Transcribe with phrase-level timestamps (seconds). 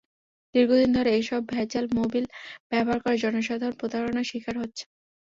[0.55, 2.25] দীর্ঘদিন ধরে এসব ভেজাল মবিল
[2.71, 4.87] ব্যবহার করে জনসাধারণ প্রতারণার শিকার হচ্ছেন।